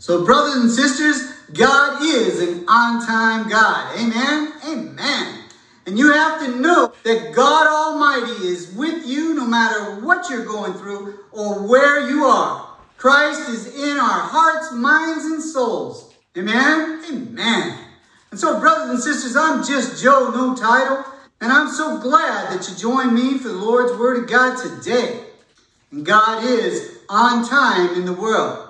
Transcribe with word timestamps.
So, 0.00 0.24
brothers 0.24 0.54
and 0.54 0.70
sisters, 0.70 1.32
God 1.52 2.02
is 2.02 2.40
an 2.40 2.64
on 2.68 3.04
time 3.04 3.48
God. 3.48 3.98
Amen? 3.98 4.52
Amen. 4.68 5.44
And 5.86 5.98
you 5.98 6.12
have 6.12 6.38
to 6.40 6.56
know 6.60 6.92
that 7.02 7.32
God 7.34 7.66
Almighty 7.66 8.46
is 8.46 8.72
with 8.74 9.04
you 9.04 9.34
no 9.34 9.44
matter 9.44 9.96
what 10.00 10.30
you're 10.30 10.44
going 10.44 10.74
through 10.74 11.18
or 11.32 11.66
where 11.66 12.08
you 12.08 12.24
are. 12.24 12.68
Christ 12.96 13.48
is 13.48 13.74
in 13.74 13.96
our 13.96 14.20
hearts, 14.20 14.72
minds, 14.72 15.24
and 15.24 15.42
souls. 15.42 16.14
Amen? 16.36 17.02
Amen. 17.10 17.78
And 18.30 18.38
so, 18.38 18.60
brothers 18.60 18.90
and 18.90 19.00
sisters, 19.00 19.34
I'm 19.34 19.64
just 19.64 20.00
Joe, 20.00 20.30
no 20.32 20.54
title, 20.54 21.04
and 21.40 21.50
I'm 21.50 21.70
so 21.70 21.98
glad 21.98 22.52
that 22.52 22.68
you 22.68 22.76
joined 22.76 23.14
me 23.14 23.38
for 23.38 23.48
the 23.48 23.54
Lord's 23.54 23.98
Word 23.98 24.22
of 24.22 24.30
God 24.30 24.58
today. 24.62 25.24
And 25.90 26.06
God 26.06 26.44
is 26.44 26.98
on 27.08 27.48
time 27.48 27.96
in 27.96 28.04
the 28.04 28.12
world. 28.12 28.67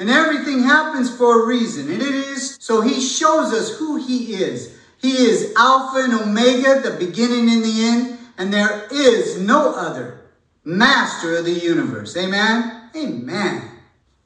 And 0.00 0.08
everything 0.08 0.62
happens 0.62 1.14
for 1.14 1.42
a 1.42 1.46
reason. 1.46 1.90
And 1.92 2.00
it 2.00 2.14
is 2.14 2.56
so 2.58 2.80
He 2.80 3.00
shows 3.00 3.52
us 3.52 3.76
who 3.78 3.96
He 3.96 4.32
is. 4.32 4.76
He 4.96 5.12
is 5.12 5.52
Alpha 5.56 5.98
and 5.98 6.14
Omega, 6.14 6.80
the 6.80 6.96
beginning 6.98 7.50
and 7.50 7.62
the 7.62 7.84
end, 7.84 8.18
and 8.36 8.52
there 8.52 8.88
is 8.90 9.38
no 9.38 9.74
other 9.74 10.20
master 10.64 11.36
of 11.36 11.44
the 11.44 11.52
universe. 11.52 12.16
Amen? 12.16 12.90
Amen. 12.96 13.62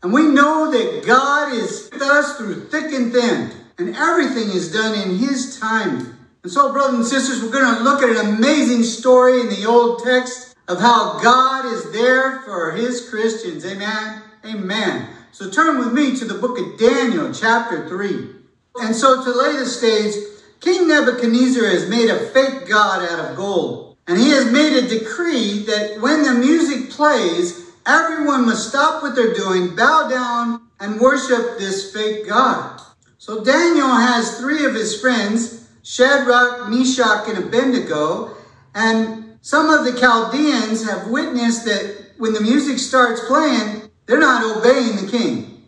And 0.03 0.13
we 0.13 0.23
know 0.23 0.71
that 0.71 1.05
God 1.07 1.53
is 1.53 1.89
with 1.93 2.03
us 2.03 2.37
through 2.37 2.67
thick 2.67 2.93
and 2.93 3.13
thin, 3.13 3.51
and 3.79 3.97
everything 3.97 4.51
is 4.51 4.73
done 4.73 4.97
in 4.99 5.19
His 5.19 5.59
timing. 5.59 6.15
And 6.45 6.53
so, 6.53 6.73
brothers 6.73 6.95
and 6.95 7.07
sisters, 7.07 7.43
we're 7.43 7.51
going 7.51 7.75
to 7.75 7.83
look 7.83 8.03
at 8.03 8.11
an 8.11 8.35
amazing 8.35 8.85
story 8.85 9.41
in 9.41 9.49
the 9.49 9.67
Old 9.67 10.05
text 10.05 10.55
of 10.69 10.79
how 10.79 11.19
God 11.21 11.67
is 11.67 11.91
there 11.91 12.43
for 12.43 12.73
His 12.73 13.09
Christians. 13.09 13.65
Amen? 13.65 14.23
Amen. 14.45 15.09
So 15.35 15.51
turn 15.51 15.79
with 15.79 15.93
me 15.93 16.17
to 16.19 16.25
the 16.25 16.39
book 16.39 16.61
of 16.61 16.79
Daniel, 16.79 17.35
chapter 17.35 17.89
3. 17.89 18.31
And 18.77 18.95
so 18.95 19.25
to 19.25 19.31
lay 19.33 19.57
the 19.57 19.67
stage, 19.67 20.15
King 20.61 20.87
Nebuchadnezzar 20.87 21.69
has 21.71 21.91
made 21.91 22.09
a 22.09 22.29
fake 22.29 22.69
god 22.69 23.03
out 23.03 23.19
of 23.19 23.37
gold. 23.37 23.97
And 24.07 24.17
he 24.17 24.29
has 24.31 24.53
made 24.53 24.75
a 24.75 24.89
decree 24.89 25.65
that 25.65 26.01
when 26.01 26.23
the 26.23 26.35
music 26.35 26.89
plays, 26.89 27.69
everyone 27.85 28.47
must 28.47 28.69
stop 28.69 29.03
what 29.03 29.17
they're 29.17 29.35
doing, 29.35 29.75
bow 29.75 30.07
down, 30.09 30.69
and 30.79 31.01
worship 31.01 31.59
this 31.59 31.93
fake 31.93 32.29
god. 32.29 32.81
So 33.19 33.43
Daniel 33.43 33.89
has 33.89 34.39
three 34.39 34.65
of 34.65 34.75
his 34.77 35.01
friends, 35.01 35.69
Shadrach, 35.83 36.69
Meshach, 36.69 37.27
and 37.27 37.39
Abednego, 37.39 38.37
and 38.73 39.37
some 39.41 39.69
of 39.69 39.85
the 39.85 39.99
Chaldeans 39.99 40.89
have 40.89 41.09
witnessed 41.09 41.65
that 41.65 42.13
when 42.19 42.35
the 42.35 42.41
music 42.41 42.79
starts 42.79 43.21
playing, 43.27 43.84
they're 44.07 44.19
not 44.19 44.59
obeying 44.59 44.97
the 44.97 45.11
king. 45.11 45.63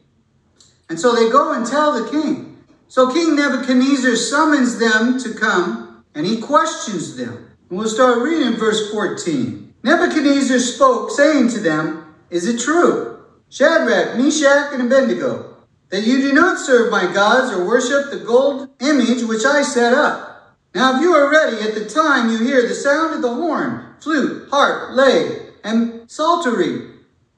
And 0.88 1.00
so 1.00 1.14
they 1.14 1.30
go 1.30 1.52
and 1.52 1.66
tell 1.66 1.92
the 1.92 2.10
king. 2.10 2.58
So 2.88 3.12
King 3.12 3.34
Nebuchadnezzar 3.34 4.14
summons 4.16 4.78
them 4.78 5.18
to 5.20 5.34
come 5.34 6.04
and 6.14 6.24
he 6.24 6.40
questions 6.40 7.16
them. 7.16 7.50
And 7.68 7.78
we'll 7.78 7.88
start 7.88 8.18
reading 8.18 8.54
verse 8.54 8.90
14. 8.92 9.74
Nebuchadnezzar 9.82 10.58
spoke, 10.58 11.10
saying 11.10 11.48
to 11.50 11.60
them, 11.60 12.14
Is 12.30 12.46
it 12.46 12.60
true, 12.60 13.24
Shadrach, 13.50 14.16
Meshach, 14.16 14.72
and 14.72 14.82
Abednego, 14.82 15.56
that 15.90 16.06
you 16.06 16.18
do 16.18 16.32
not 16.32 16.58
serve 16.58 16.90
my 16.90 17.12
gods 17.12 17.52
or 17.52 17.66
worship 17.66 18.10
the 18.10 18.24
gold 18.24 18.68
image 18.80 19.22
which 19.22 19.44
I 19.44 19.62
set 19.62 19.94
up? 19.94 20.56
Now, 20.74 20.96
if 20.96 21.02
you 21.02 21.12
are 21.12 21.30
ready 21.30 21.62
at 21.62 21.74
the 21.74 21.88
time 21.88 22.30
you 22.30 22.38
hear 22.44 22.62
the 22.62 22.74
sound 22.74 23.14
of 23.14 23.22
the 23.22 23.32
horn, 23.32 23.94
flute, 24.00 24.48
harp, 24.50 24.92
lay, 24.92 25.50
and 25.64 26.10
psaltery, 26.10 26.95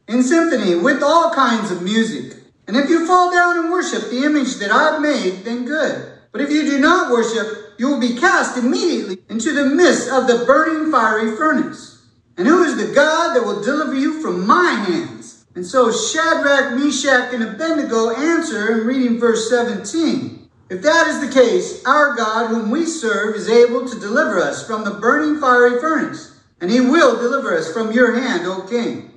in 0.09 0.23
symphony 0.23 0.75
with 0.75 1.03
all 1.03 1.33
kinds 1.35 1.71
of 1.71 1.83
music, 1.83 2.37
and 2.67 2.77
if 2.77 2.89
you 2.91 3.07
fall 3.07 3.31
down 3.31 3.59
and 3.59 3.71
worship 3.71 4.11
the 4.11 4.25
image 4.25 4.57
that 4.57 4.71
I've 4.71 5.01
made, 5.01 5.45
then 5.45 5.65
good. 5.65 6.13
But 6.33 6.41
if 6.41 6.51
you 6.51 6.65
do 6.65 6.79
not 6.79 7.11
worship, 7.11 7.75
you 7.79 7.89
will 7.89 8.01
be 8.01 8.17
cast 8.17 8.59
immediately 8.59 9.19
into 9.31 9.53
the 9.53 9.65
midst 9.65 10.11
of 10.11 10.27
the 10.27 10.45
burning 10.45 10.91
fiery 10.91 11.37
furnace. 11.37 12.07
And 12.37 12.47
who 12.47 12.63
is 12.65 12.77
the 12.77 12.95
God 12.95 13.35
that 13.35 13.45
will 13.45 13.63
deliver 13.63 13.95
you 13.95 14.21
from 14.21 14.47
my 14.47 14.71
hands? 14.71 15.47
And 15.55 15.67
so 15.67 15.91
Shadrach, 15.91 16.79
Meshach, 16.79 17.33
and 17.33 17.43
Abednego 17.43 18.11
answer 18.11 18.81
in 18.81 18.87
reading 18.87 19.19
verse 19.19 19.49
17. 19.51 20.49
If 20.71 20.83
that 20.83 21.09
is 21.09 21.21
the 21.21 21.33
case, 21.33 21.85
our 21.85 22.15
God, 22.15 22.49
whom 22.49 22.71
we 22.71 22.85
serve, 22.85 23.35
is 23.35 23.49
able 23.49 23.89
to 23.89 23.99
deliver 23.99 24.39
us 24.39 24.67
from 24.67 24.85
the 24.85 24.93
burning 24.93 25.41
fiery 25.41 25.81
furnace, 25.81 26.39
and 26.61 26.71
he 26.71 26.81
will 26.81 27.17
deliver 27.17 27.57
us 27.57 27.73
from 27.73 27.93
your 27.93 28.21
hand, 28.21 28.47
O 28.47 28.61
king. 28.69 29.11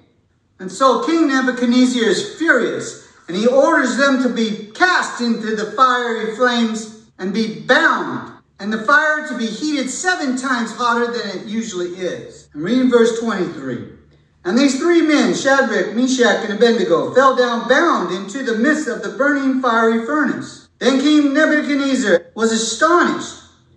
And 0.62 0.72
so 0.72 1.04
King 1.04 1.28
Nebuchadnezzar 1.28 2.04
is 2.04 2.36
furious 2.38 3.08
and 3.28 3.36
he 3.36 3.48
orders 3.48 3.98
them 3.98 4.22
to 4.22 4.30
be 4.30 4.70
cast 4.76 5.20
into 5.20 5.56
the 5.56 5.72
fiery 5.72 6.36
flames 6.36 7.08
and 7.18 7.34
be 7.34 7.62
bound, 7.62 8.32
and 8.60 8.72
the 8.72 8.84
fire 8.84 9.28
to 9.28 9.38
be 9.38 9.48
heated 9.48 9.90
seven 9.90 10.38
times 10.38 10.72
hotter 10.76 11.12
than 11.12 11.40
it 11.40 11.48
usually 11.48 11.90
is. 11.90 12.48
Reading 12.54 12.92
verse 12.92 13.20
23. 13.20 13.88
And 14.44 14.58
these 14.58 14.80
three 14.80 15.02
men, 15.02 15.34
Shadrach, 15.34 15.96
Meshach, 15.96 16.44
and 16.44 16.54
Abednego, 16.54 17.14
fell 17.14 17.36
down 17.36 17.68
bound 17.68 18.14
into 18.14 18.44
the 18.44 18.58
midst 18.58 18.88
of 18.88 19.02
the 19.02 19.18
burning 19.18 19.62
fiery 19.62 20.06
furnace. 20.06 20.68
Then 20.80 21.00
King 21.00 21.34
Nebuchadnezzar 21.34 22.32
was 22.36 22.52
astonished, 22.52 23.36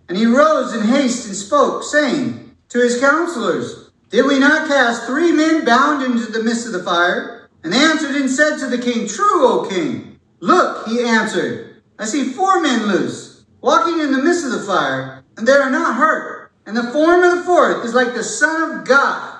and 0.08 0.18
he 0.18 0.26
rose 0.26 0.74
in 0.74 0.82
haste 0.82 1.26
and 1.28 1.36
spoke, 1.36 1.82
saying 1.82 2.56
to 2.70 2.78
his 2.78 2.98
counselors, 2.98 3.83
Did 4.10 4.26
we 4.26 4.38
not 4.38 4.68
cast 4.68 5.06
three 5.06 5.32
men 5.32 5.64
bound 5.64 6.02
into 6.02 6.30
the 6.30 6.42
midst 6.42 6.66
of 6.66 6.72
the 6.72 6.82
fire? 6.82 7.34
and 7.64 7.72
answered 7.74 8.14
and 8.14 8.30
said 8.30 8.58
to 8.58 8.66
the 8.66 8.78
king, 8.78 9.08
True, 9.08 9.46
O 9.46 9.68
king. 9.68 10.20
Look, 10.40 10.86
he 10.86 11.00
answered, 11.00 11.82
I 11.98 12.04
see 12.04 12.24
four 12.24 12.60
men 12.60 12.86
loose, 12.86 13.44
walking 13.62 14.00
in 14.00 14.12
the 14.12 14.22
midst 14.22 14.44
of 14.44 14.52
the 14.52 14.60
fire, 14.60 15.24
and 15.36 15.48
they 15.48 15.52
are 15.52 15.70
not 15.70 15.96
hurt. 15.96 16.52
And 16.66 16.76
the 16.76 16.90
form 16.92 17.22
of 17.22 17.38
the 17.38 17.44
fourth 17.44 17.84
is 17.84 17.94
like 17.94 18.14
the 18.14 18.22
Son 18.22 18.70
of 18.70 18.86
God. 18.86 19.38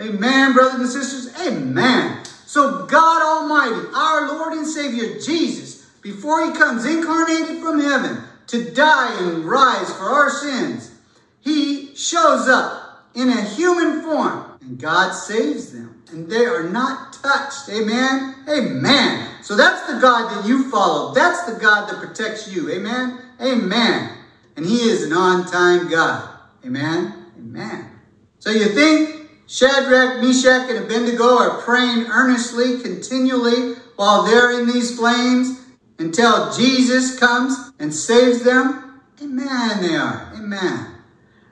Amen, 0.00 0.52
brothers 0.52 0.80
and 0.80 0.88
sisters. 0.88 1.46
Amen. 1.46 2.24
So 2.46 2.86
God 2.86 3.22
Almighty, 3.22 3.88
our 3.94 4.28
Lord 4.28 4.54
and 4.54 4.66
Savior 4.66 5.20
Jesus, 5.20 5.84
before 6.02 6.44
he 6.44 6.58
comes 6.58 6.84
incarnated 6.84 7.62
from 7.62 7.80
heaven 7.80 8.24
to 8.48 8.70
die 8.72 9.16
and 9.20 9.44
rise 9.44 9.92
for 9.94 10.04
our 10.04 10.30
sins, 10.30 10.92
he 11.40 11.94
shows 11.94 12.48
up 12.48 12.83
in 13.14 13.28
a 13.28 13.42
human 13.42 14.02
form 14.02 14.58
and 14.60 14.78
God 14.78 15.12
saves 15.12 15.72
them. 15.72 16.02
And 16.10 16.28
they 16.30 16.44
are 16.44 16.68
not 16.68 17.12
touched. 17.14 17.68
Amen. 17.68 18.34
Amen. 18.48 19.28
So 19.42 19.56
that's 19.56 19.86
the 19.92 20.00
God 20.00 20.30
that 20.30 20.46
you 20.48 20.70
follow. 20.70 21.12
That's 21.12 21.44
the 21.44 21.58
God 21.58 21.88
that 21.88 21.98
protects 21.98 22.52
you. 22.52 22.70
Amen. 22.70 23.20
Amen. 23.40 24.10
And 24.56 24.64
he 24.64 24.88
is 24.88 25.02
an 25.02 25.12
on-time 25.12 25.88
God. 25.88 26.28
Amen. 26.64 27.32
Amen. 27.36 27.90
So 28.38 28.50
you 28.50 28.66
think 28.66 29.28
Shadrach, 29.46 30.22
Meshach, 30.22 30.70
and 30.70 30.84
Abednego 30.84 31.38
are 31.38 31.60
praying 31.62 32.06
earnestly, 32.06 32.80
continually, 32.80 33.74
while 33.96 34.24
they're 34.24 34.60
in 34.60 34.66
these 34.66 34.96
flames 34.96 35.66
until 35.98 36.52
Jesus 36.52 37.18
comes 37.18 37.72
and 37.78 37.92
saves 37.92 38.42
them? 38.42 39.00
Amen, 39.22 39.82
they 39.82 39.96
are. 39.96 40.32
Amen. 40.36 40.93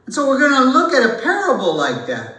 And 0.06 0.14
so 0.14 0.26
we're 0.26 0.38
going 0.38 0.62
to 0.62 0.70
look 0.70 0.92
at 0.92 1.08
a 1.08 1.22
parable 1.22 1.74
like 1.74 2.06
that. 2.06 2.36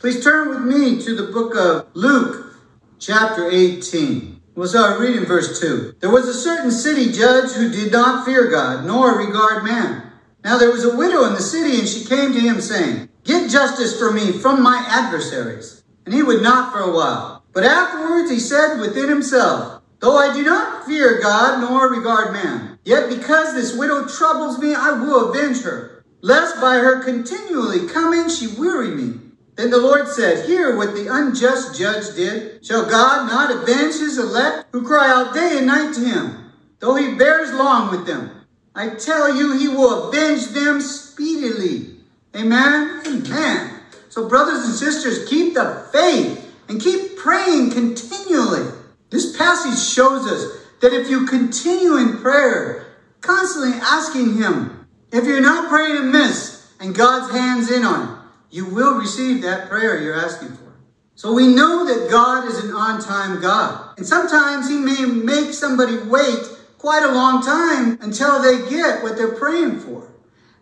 Please 0.00 0.24
turn 0.24 0.48
with 0.48 0.62
me 0.62 1.00
to 1.02 1.14
the 1.14 1.30
book 1.30 1.54
of 1.54 1.88
Luke, 1.94 2.56
chapter 2.98 3.48
18. 3.50 4.40
We'll 4.54 4.68
start 4.68 5.00
reading 5.00 5.24
verse 5.24 5.60
2. 5.60 5.96
There 6.00 6.10
was 6.10 6.26
a 6.26 6.34
certain 6.34 6.70
city 6.70 7.12
judge 7.12 7.52
who 7.52 7.70
did 7.70 7.92
not 7.92 8.24
fear 8.24 8.50
God, 8.50 8.84
nor 8.84 9.16
regard 9.16 9.64
man. 9.64 10.10
Now 10.44 10.58
there 10.58 10.72
was 10.72 10.84
a 10.84 10.96
widow 10.96 11.24
in 11.24 11.34
the 11.34 11.40
city, 11.40 11.78
and 11.78 11.88
she 11.88 12.04
came 12.04 12.32
to 12.32 12.40
him, 12.40 12.60
saying, 12.60 13.08
Get 13.24 13.50
justice 13.50 13.96
for 13.96 14.10
me 14.10 14.32
from 14.32 14.62
my 14.62 14.84
adversaries. 14.88 15.84
And 16.04 16.12
he 16.12 16.22
would 16.22 16.42
not 16.42 16.72
for 16.72 16.80
a 16.80 16.92
while. 16.92 17.44
But 17.52 17.64
afterwards 17.64 18.30
he 18.30 18.40
said 18.40 18.80
within 18.80 19.08
himself, 19.08 19.82
Though 20.00 20.16
I 20.16 20.34
do 20.34 20.42
not 20.42 20.84
fear 20.84 21.20
God, 21.20 21.60
nor 21.60 21.88
regard 21.88 22.32
man, 22.32 22.78
yet 22.84 23.08
because 23.08 23.54
this 23.54 23.76
widow 23.76 24.08
troubles 24.08 24.58
me, 24.58 24.74
I 24.74 24.90
will 24.90 25.30
avenge 25.30 25.62
her, 25.62 26.01
lest 26.22 26.60
by 26.60 26.76
her 26.76 27.02
continually 27.02 27.88
coming 27.88 28.28
she 28.30 28.46
weary 28.46 28.94
me. 28.94 29.20
Then 29.56 29.70
the 29.70 29.78
Lord 29.78 30.08
said, 30.08 30.46
Hear 30.46 30.76
what 30.76 30.94
the 30.94 31.12
unjust 31.12 31.78
judge 31.78 32.14
did. 32.16 32.64
Shall 32.64 32.88
God 32.88 33.28
not 33.28 33.50
avenge 33.50 33.96
his 33.96 34.18
elect 34.18 34.68
who 34.72 34.86
cry 34.86 35.10
out 35.10 35.34
day 35.34 35.58
and 35.58 35.66
night 35.66 35.92
to 35.94 36.00
him, 36.00 36.52
though 36.78 36.94
he 36.94 37.14
bears 37.16 37.52
long 37.52 37.90
with 37.90 38.06
them? 38.06 38.30
I 38.74 38.90
tell 38.90 39.36
you, 39.36 39.58
he 39.58 39.68
will 39.68 40.08
avenge 40.08 40.46
them 40.48 40.80
speedily. 40.80 41.96
Amen? 42.34 43.02
Amen. 43.06 43.80
So, 44.08 44.28
brothers 44.28 44.64
and 44.64 44.74
sisters, 44.74 45.28
keep 45.28 45.52
the 45.52 45.86
faith 45.92 46.54
and 46.68 46.80
keep 46.80 47.18
praying 47.18 47.72
continually. 47.72 48.70
This 49.10 49.36
passage 49.36 49.78
shows 49.78 50.26
us 50.26 50.58
that 50.80 50.94
if 50.94 51.10
you 51.10 51.26
continue 51.26 51.96
in 51.96 52.16
prayer, 52.18 52.86
constantly 53.20 53.78
asking 53.82 54.38
him, 54.38 54.81
if 55.12 55.24
you're 55.24 55.40
not 55.40 55.68
praying 55.68 55.96
amiss 55.96 56.72
and 56.80 56.94
God's 56.94 57.32
hands 57.32 57.70
in 57.70 57.84
on 57.84 58.08
it, 58.08 58.18
you 58.50 58.66
will 58.66 58.98
receive 58.98 59.42
that 59.42 59.68
prayer 59.68 60.00
you're 60.00 60.18
asking 60.18 60.48
for. 60.48 60.72
So 61.14 61.32
we 61.32 61.46
know 61.46 61.86
that 61.86 62.10
God 62.10 62.48
is 62.48 62.64
an 62.64 62.72
on 62.72 63.00
time 63.00 63.40
God. 63.40 63.96
And 63.96 64.06
sometimes 64.06 64.68
He 64.68 64.76
may 64.76 65.04
make 65.04 65.52
somebody 65.52 65.98
wait 65.98 66.42
quite 66.78 67.04
a 67.04 67.12
long 67.12 67.42
time 67.42 67.98
until 68.00 68.42
they 68.42 68.68
get 68.68 69.02
what 69.02 69.16
they're 69.16 69.36
praying 69.36 69.80
for. 69.80 70.08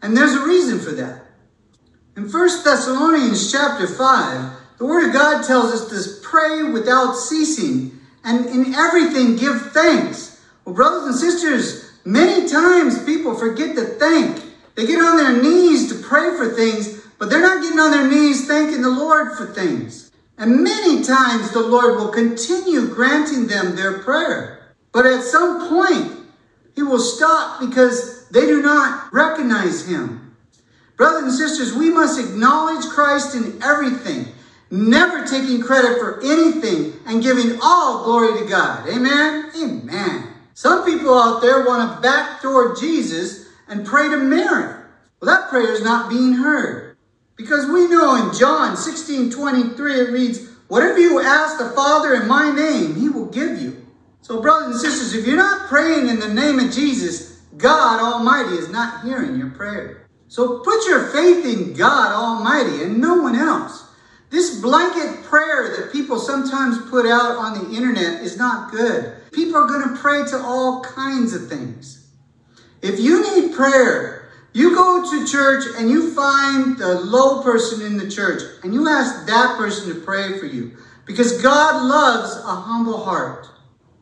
And 0.02 0.16
there's 0.16 0.34
a 0.34 0.44
reason 0.44 0.78
for 0.78 0.90
that. 0.92 1.22
In 2.16 2.30
1 2.30 2.32
Thessalonians 2.64 3.50
chapter 3.50 3.86
5, 3.86 4.52
the 4.78 4.86
Word 4.86 5.06
of 5.08 5.12
God 5.12 5.46
tells 5.46 5.72
us 5.72 5.88
to 5.88 6.26
pray 6.26 6.62
without 6.64 7.14
ceasing 7.14 7.98
and 8.24 8.46
in 8.46 8.74
everything 8.74 9.36
give 9.36 9.72
thanks. 9.72 10.44
Well, 10.64 10.74
brothers 10.74 11.04
and 11.04 11.14
sisters, 11.14 11.79
many 12.04 12.48
times 12.48 13.04
people 13.04 13.34
forget 13.34 13.76
to 13.76 13.84
thank. 13.84 14.42
They 14.74 14.86
get 14.86 15.00
on 15.00 15.16
their 15.16 15.42
knees 15.42 15.88
to 15.92 16.06
pray 16.06 16.36
for 16.36 16.48
things, 16.48 17.00
but 17.18 17.28
they're 17.28 17.40
not 17.40 17.62
getting 17.62 17.78
on 17.78 17.90
their 17.90 18.08
knees 18.08 18.46
thanking 18.46 18.82
the 18.82 18.90
Lord 18.90 19.36
for 19.36 19.46
things. 19.46 20.10
And 20.38 20.64
many 20.64 21.02
times 21.02 21.50
the 21.50 21.60
Lord 21.60 21.96
will 21.96 22.08
continue 22.08 22.88
granting 22.88 23.46
them 23.46 23.76
their 23.76 23.98
prayer. 23.98 24.74
But 24.92 25.04
at 25.06 25.22
some 25.22 25.68
point, 25.68 26.12
He 26.74 26.82
will 26.82 26.98
stop 26.98 27.60
because 27.60 28.26
they 28.30 28.46
do 28.46 28.62
not 28.62 29.12
recognize 29.12 29.86
Him. 29.86 30.34
Brothers 30.96 31.22
and 31.24 31.32
sisters, 31.32 31.74
we 31.74 31.90
must 31.90 32.18
acknowledge 32.18 32.86
Christ 32.86 33.34
in 33.34 33.62
everything, 33.62 34.32
never 34.70 35.26
taking 35.26 35.62
credit 35.62 35.98
for 35.98 36.20
anything 36.22 36.94
and 37.06 37.22
giving 37.22 37.58
all 37.62 38.04
glory 38.04 38.38
to 38.38 38.46
God. 38.46 38.88
Amen? 38.88 39.50
Amen. 39.62 40.29
Some 40.60 40.84
people 40.84 41.18
out 41.18 41.40
there 41.40 41.64
want 41.64 41.96
to 41.96 42.02
backdoor 42.02 42.76
Jesus 42.76 43.48
and 43.66 43.86
pray 43.86 44.10
to 44.10 44.18
Mary. 44.18 44.74
Well, 45.18 45.34
that 45.34 45.48
prayer 45.48 45.72
is 45.72 45.82
not 45.82 46.10
being 46.10 46.34
heard. 46.34 46.98
Because 47.34 47.64
we 47.64 47.88
know 47.88 48.28
in 48.28 48.38
John 48.38 48.76
16 48.76 49.30
23, 49.30 50.00
it 50.00 50.10
reads, 50.10 50.50
Whatever 50.68 50.98
you 50.98 51.18
ask 51.18 51.56
the 51.56 51.70
Father 51.70 52.12
in 52.12 52.28
my 52.28 52.50
name, 52.50 52.94
he 52.94 53.08
will 53.08 53.30
give 53.30 53.58
you. 53.58 53.86
So, 54.20 54.42
brothers 54.42 54.72
and 54.72 54.80
sisters, 54.82 55.14
if 55.14 55.26
you're 55.26 55.34
not 55.34 55.70
praying 55.70 56.08
in 56.08 56.20
the 56.20 56.28
name 56.28 56.58
of 56.58 56.70
Jesus, 56.70 57.40
God 57.56 57.98
Almighty 57.98 58.56
is 58.56 58.68
not 58.68 59.02
hearing 59.02 59.38
your 59.38 59.48
prayer. 59.52 60.06
So 60.28 60.58
put 60.58 60.86
your 60.86 61.06
faith 61.06 61.42
in 61.46 61.72
God 61.72 62.12
Almighty 62.12 62.82
and 62.82 63.00
no 63.00 63.14
one 63.14 63.34
else. 63.34 63.86
This 64.28 64.60
blanket 64.60 65.24
prayer 65.24 65.74
that 65.78 65.90
people 65.90 66.18
sometimes 66.18 66.90
put 66.90 67.06
out 67.06 67.38
on 67.38 67.64
the 67.64 67.74
internet 67.74 68.20
is 68.20 68.36
not 68.36 68.70
good. 68.70 69.19
People 69.32 69.56
are 69.56 69.66
going 69.66 69.88
to 69.88 70.00
pray 70.00 70.24
to 70.24 70.38
all 70.38 70.82
kinds 70.82 71.32
of 71.32 71.48
things. 71.48 72.08
If 72.82 72.98
you 72.98 73.22
need 73.22 73.54
prayer, 73.54 74.30
you 74.52 74.74
go 74.74 75.08
to 75.08 75.26
church 75.26 75.64
and 75.76 75.90
you 75.90 76.12
find 76.12 76.76
the 76.78 77.00
low 77.00 77.42
person 77.42 77.82
in 77.86 77.96
the 77.96 78.10
church 78.10 78.42
and 78.64 78.74
you 78.74 78.88
ask 78.88 79.26
that 79.26 79.56
person 79.56 79.94
to 79.94 80.00
pray 80.00 80.38
for 80.38 80.46
you 80.46 80.76
because 81.06 81.40
God 81.40 81.84
loves 81.84 82.36
a 82.36 82.54
humble 82.54 83.04
heart 83.04 83.46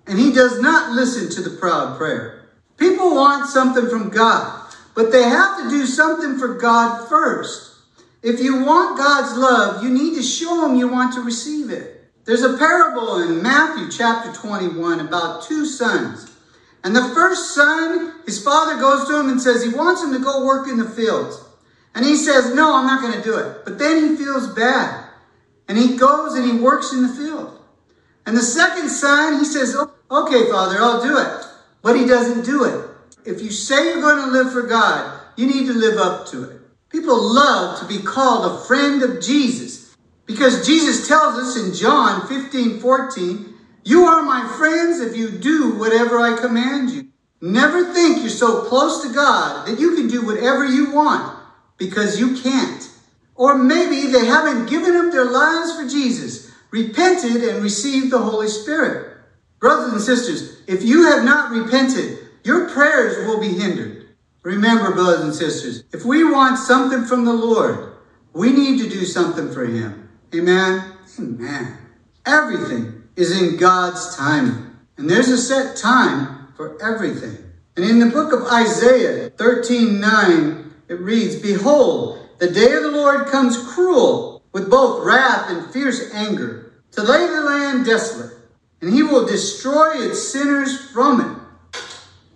and 0.07 0.19
he 0.19 0.33
does 0.33 0.61
not 0.61 0.93
listen 0.93 1.29
to 1.31 1.49
the 1.49 1.57
proud 1.59 1.99
prayer. 1.99 2.49
People 2.79 3.15
want 3.15 3.51
something 3.51 3.89
from 3.89 4.09
God, 4.09 4.73
but 4.95 5.13
they 5.13 5.25
have 5.25 5.59
to 5.63 5.69
do 5.69 5.85
something 5.85 6.39
for 6.39 6.55
God 6.55 7.09
first. 7.09 7.77
If 8.23 8.41
you 8.41 8.65
want 8.65 8.97
God's 8.97 9.37
love, 9.37 9.83
you 9.83 9.91
need 9.91 10.15
to 10.15 10.23
show 10.23 10.65
him 10.65 10.77
you 10.77 10.89
want 10.89 11.15
to 11.15 11.21
receive 11.21 11.71
it. 11.71 11.98
There's 12.29 12.43
a 12.43 12.59
parable 12.59 13.23
in 13.23 13.43
Matthew 13.43 13.91
chapter 13.91 14.31
21 14.31 15.01
about 15.01 15.45
two 15.45 15.65
sons. 15.65 16.31
And 16.85 16.95
the 16.95 17.09
first 17.15 17.55
son, 17.55 18.21
his 18.27 18.45
father 18.45 18.79
goes 18.79 19.09
to 19.09 19.19
him 19.19 19.31
and 19.31 19.41
says 19.41 19.65
he 19.65 19.71
wants 19.71 20.05
him 20.05 20.13
to 20.13 20.19
go 20.19 20.45
work 20.45 20.69
in 20.69 20.77
the 20.77 20.91
fields. 20.91 21.43
And 21.95 22.05
he 22.05 22.17
says, 22.17 22.55
No, 22.55 22.77
I'm 22.77 22.87
not 22.87 23.01
going 23.01 23.15
to 23.15 23.23
do 23.23 23.39
it. 23.39 23.65
But 23.65 23.79
then 23.79 24.11
he 24.11 24.17
feels 24.23 24.55
bad. 24.55 25.09
And 25.69 25.79
he 25.79 25.97
goes 25.97 26.35
and 26.35 26.45
he 26.45 26.59
works 26.59 26.93
in 26.93 27.01
the 27.01 27.09
field. 27.09 27.63
And 28.27 28.37
the 28.37 28.43
second 28.43 28.91
son, 28.91 29.39
he 29.39 29.47
says, 29.47 29.75
Okay, 30.11 30.51
father, 30.51 30.77
I'll 30.81 31.03
do 31.03 31.17
it. 31.17 31.47
But 31.81 31.97
he 31.97 32.05
doesn't 32.05 32.45
do 32.45 32.65
it. 32.65 32.91
If 33.25 33.41
you 33.41 33.51
say 33.51 33.87
you're 33.87 34.03
going 34.03 34.23
to 34.23 34.31
live 34.31 34.53
for 34.53 34.65
God, 34.65 35.19
you 35.37 35.47
need 35.47 35.67
to 35.69 35.73
live 35.73 35.97
up 35.97 36.27
to 36.27 36.45
it. 36.45 36.61
People 36.91 37.17
love 37.35 37.81
to 37.81 37.87
be 37.87 38.05
called 38.05 38.53
a 38.53 38.65
friend 38.67 39.03
of 39.03 39.23
Jesus 39.23 39.78
because 40.29 40.67
Jesus 40.67 41.09
tells 41.09 41.37
us 41.37 41.57
in 41.57 41.75
John 41.75 42.29
15 42.29 42.81
14, 42.81 43.55
you 43.83 44.05
are 44.05 44.23
my 44.23 44.47
friends 44.59 45.01
if 45.01 45.17
you 45.17 45.31
do 45.31 45.79
whatever 45.79 46.21
I 46.21 46.39
command 46.39 46.91
you. 46.91 47.09
Never 47.41 47.95
think 47.95 48.19
you're 48.19 48.29
so 48.29 48.63
close 48.65 49.03
to 49.03 49.15
God 49.15 49.67
that 49.67 49.81
you 49.81 49.97
can 49.97 50.07
do 50.07 50.27
whatever 50.27 50.67
you 50.67 50.93
want 50.93 51.39
because 51.79 52.21
you 52.21 52.37
can't. 52.43 52.91
Or 53.37 53.57
maybe 53.57 54.13
they 54.13 54.27
haven't 54.27 54.69
given 54.69 54.97
up 54.97 55.13
their 55.13 55.25
lives 55.25 55.75
for 55.75 55.89
Jesus, 55.89 56.53
repented, 56.71 57.43
and 57.45 57.63
received 57.63 58.11
the 58.11 58.19
Holy 58.19 58.49
Spirit. 58.49 59.17
Brothers 59.61 59.93
and 59.93 60.03
sisters, 60.03 60.61
if 60.67 60.83
you 60.83 61.07
have 61.07 61.25
not 61.25 61.53
repented, 61.53 62.19
your 62.45 62.69
prayers 62.69 63.27
will 63.27 63.41
be 63.41 63.55
hindered. 63.55 64.09
Remember, 64.43 64.93
brothers 64.93 65.21
and 65.21 65.35
sisters, 65.35 65.85
if 65.93 66.05
we 66.05 66.23
want 66.23 66.59
something 66.59 67.05
from 67.05 67.25
the 67.25 67.33
Lord, 67.33 67.95
we 68.35 68.53
need 68.53 68.79
to 68.83 68.91
do 68.91 69.07
something 69.07 69.51
for 69.53 69.65
Him. 69.65 70.08
Amen? 70.35 70.93
Amen. 71.19 71.79
Everything 72.27 73.03
is 73.17 73.41
in 73.41 73.57
God's 73.57 74.17
timing. 74.17 74.77
And 74.97 75.09
there's 75.09 75.29
a 75.29 75.39
set 75.39 75.77
time 75.77 76.49
for 76.57 76.81
everything. 76.83 77.39
And 77.77 77.85
in 77.85 77.99
the 77.99 78.07
book 78.07 78.33
of 78.33 78.47
Isaiah 78.47 79.31
13 79.31 80.01
9, 80.01 80.73
it 80.89 81.01
reads, 81.01 81.37
Behold, 81.37 82.29
the 82.39 82.51
day 82.51 82.73
of 82.73 82.83
the 82.83 82.91
Lord 82.91 83.29
comes 83.29 83.57
cruel 83.75 84.43
with 84.53 84.71
both 84.71 85.05
wrath 85.05 85.51
and 85.51 85.73
fierce 85.73 86.13
anger 86.13 86.73
to 86.93 87.03
lay 87.03 87.27
the 87.27 87.43
land 87.43 87.87
desolate, 87.87 88.37
and 88.81 88.93
he 88.93 89.03
will 89.03 89.27
destroy 89.27 89.99
its 89.99 90.23
sinners 90.23 90.91
from 90.91 91.21
it. 91.21 91.81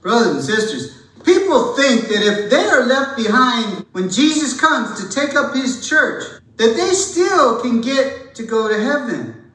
Brothers 0.01 0.37
and 0.37 0.45
sisters, 0.45 1.03
people 1.25 1.75
think 1.75 2.03
that 2.09 2.23
if 2.23 2.51
they 2.51 2.65
are 2.67 2.87
left 2.87 3.17
behind 3.17 3.87
when 3.93 4.11
Jesus 4.11 4.59
comes 4.59 5.01
to 5.01 5.09
take 5.09 5.35
up 5.35 5.55
his 5.55 5.89
church, 5.89 6.42
that 6.63 6.77
they 6.77 6.95
still 6.95 7.61
can 7.61 7.81
get 7.81 8.37
to 8.37 8.45
go 8.45 8.69
to 8.69 8.81
heaven. 8.81 9.51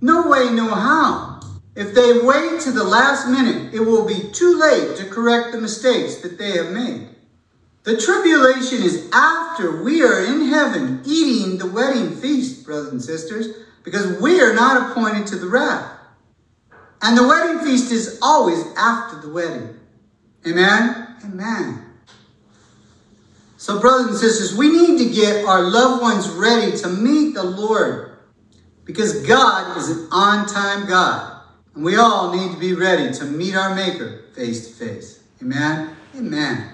No 0.00 0.28
way, 0.28 0.48
no 0.52 0.72
how. 0.72 1.40
If 1.74 1.92
they 1.92 2.20
wait 2.20 2.60
to 2.60 2.70
the 2.70 2.84
last 2.84 3.28
minute, 3.28 3.74
it 3.74 3.80
will 3.80 4.06
be 4.06 4.30
too 4.30 4.60
late 4.60 4.96
to 4.98 5.06
correct 5.06 5.50
the 5.50 5.60
mistakes 5.60 6.18
that 6.18 6.38
they 6.38 6.52
have 6.52 6.70
made. 6.70 7.08
The 7.82 7.96
tribulation 7.96 8.80
is 8.80 9.10
after 9.12 9.82
we 9.82 10.04
are 10.04 10.24
in 10.24 10.50
heaven 10.50 11.02
eating 11.04 11.58
the 11.58 11.66
wedding 11.66 12.12
feast, 12.12 12.64
brothers 12.64 12.92
and 12.92 13.02
sisters, 13.02 13.48
because 13.82 14.20
we 14.20 14.40
are 14.40 14.54
not 14.54 14.92
appointed 14.92 15.26
to 15.28 15.36
the 15.36 15.48
wrath. 15.48 15.90
And 17.02 17.18
the 17.18 17.26
wedding 17.26 17.66
feast 17.66 17.90
is 17.90 18.20
always 18.22 18.64
after 18.76 19.18
the 19.18 19.34
wedding. 19.34 19.80
Amen? 20.46 21.16
Amen. 21.24 21.91
So, 23.62 23.78
brothers 23.78 24.06
and 24.08 24.16
sisters, 24.18 24.58
we 24.58 24.72
need 24.72 24.98
to 24.98 25.14
get 25.14 25.44
our 25.44 25.62
loved 25.62 26.02
ones 26.02 26.28
ready 26.30 26.76
to 26.78 26.88
meet 26.88 27.34
the 27.34 27.44
Lord 27.44 28.18
because 28.84 29.24
God 29.24 29.78
is 29.78 29.88
an 29.88 30.08
on 30.10 30.48
time 30.48 30.88
God. 30.88 31.42
And 31.76 31.84
we 31.84 31.94
all 31.94 32.34
need 32.34 32.50
to 32.52 32.58
be 32.58 32.74
ready 32.74 33.12
to 33.12 33.24
meet 33.24 33.54
our 33.54 33.72
Maker 33.76 34.24
face 34.34 34.66
to 34.66 34.84
face. 34.84 35.22
Amen? 35.40 35.94
Amen. 36.16 36.72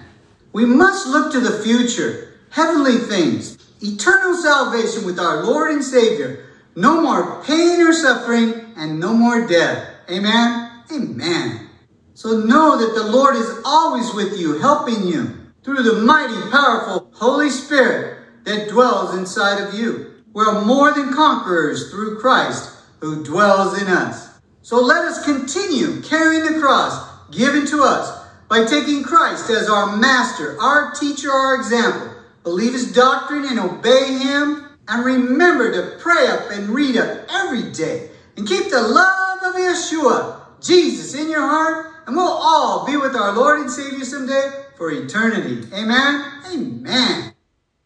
We 0.51 0.65
must 0.65 1.05
look 1.05 1.31
to 1.33 1.39
the 1.39 1.59
future, 1.59 2.39
heavenly 2.49 2.97
things, 2.97 3.59
eternal 3.83 4.33
salvation 4.33 5.05
with 5.05 5.19
our 5.19 5.43
Lord 5.43 5.69
and 5.69 5.83
Savior. 5.83 6.47
No 6.75 7.03
more 7.03 7.43
pain 7.43 7.81
or 7.81 7.93
suffering, 7.93 8.73
and 8.77 8.99
no 8.99 9.13
more 9.13 9.45
death. 9.45 9.87
Amen? 10.09 10.71
Amen. 10.91 11.69
So 12.15 12.39
know 12.39 12.79
that 12.79 12.95
the 12.95 13.11
Lord 13.11 13.35
is 13.35 13.61
always 13.63 14.11
with 14.15 14.39
you, 14.39 14.57
helping 14.57 15.05
you 15.05 15.38
through 15.63 15.83
the 15.83 16.01
mighty, 16.01 16.49
powerful 16.51 17.09
Holy 17.13 17.49
Spirit 17.49 18.19
that 18.45 18.69
dwells 18.69 19.15
inside 19.15 19.61
of 19.61 19.73
you. 19.73 20.13
We're 20.33 20.63
more 20.63 20.93
than 20.93 21.13
conquerors 21.13 21.91
through 21.91 22.19
Christ 22.19 22.77
who 22.99 23.23
dwells 23.23 23.81
in 23.81 23.87
us. 23.87 24.39
So 24.61 24.81
let 24.81 25.05
us 25.05 25.25
continue 25.25 26.01
carrying 26.01 26.45
the 26.45 26.59
cross 26.59 27.07
given 27.31 27.65
to 27.67 27.83
us 27.83 28.27
by 28.47 28.65
taking 28.65 29.03
Christ 29.03 29.49
as 29.49 29.69
our 29.69 29.97
master, 29.97 30.59
our 30.61 30.93
teacher, 30.93 31.31
our 31.31 31.55
example. 31.55 32.13
Believe 32.43 32.73
his 32.73 32.93
doctrine 32.93 33.45
and 33.45 33.59
obey 33.59 34.17
him. 34.17 34.65
And 34.87 35.05
remember 35.05 35.71
to 35.71 35.97
pray 36.01 36.27
up 36.27 36.49
and 36.51 36.69
read 36.69 36.97
up 36.97 37.25
every 37.29 37.71
day. 37.71 38.09
And 38.37 38.47
keep 38.47 38.71
the 38.71 38.81
love 38.81 39.37
of 39.43 39.55
Yeshua, 39.55 40.41
Jesus, 40.61 41.13
in 41.13 41.29
your 41.29 41.47
heart. 41.47 41.93
And 42.07 42.15
we'll 42.15 42.25
all 42.25 42.87
be 42.87 42.97
with 42.97 43.15
our 43.15 43.33
Lord 43.33 43.59
and 43.59 43.69
Savior 43.69 44.03
someday 44.03 44.51
for 44.79 44.89
eternity. 44.91 45.67
Amen. 45.75 46.25
Amen. 46.47 47.33